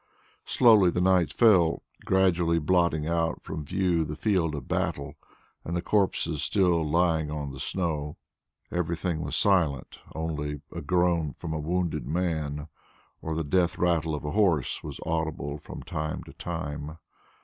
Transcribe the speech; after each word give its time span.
Slowly 0.47 0.89
the 0.89 0.99
night 0.99 1.31
fell, 1.31 1.83
gradually 2.05 2.57
blotting 2.57 3.07
out 3.07 3.43
from 3.43 3.63
view 3.63 4.03
the 4.03 4.15
field 4.15 4.55
of 4.55 4.67
battle, 4.67 5.13
and 5.63 5.77
the 5.77 5.81
corpses 5.83 6.41
still 6.41 6.83
lying 6.89 7.29
on 7.29 7.51
the 7.51 7.59
snow. 7.59 8.17
Everything 8.71 9.21
was 9.21 9.35
silent; 9.35 9.99
only 10.15 10.61
a 10.73 10.81
groan 10.81 11.33
from 11.33 11.53
a 11.53 11.59
wounded 11.59 12.07
man 12.07 12.67
or 13.21 13.35
the 13.35 13.43
death 13.43 13.77
rattle 13.77 14.15
of 14.15 14.25
a 14.25 14.31
horse 14.31 14.81
was 14.83 14.99
audible 15.05 15.59
from 15.59 15.83
time 15.83 16.23
to 16.23 16.33
time. 16.33 16.97